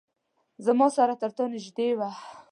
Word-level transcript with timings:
زما 0.65 0.87
سره 0.97 1.13
ترتا 1.21 1.45
نیژدې 1.53 1.87
وه 1.97 2.09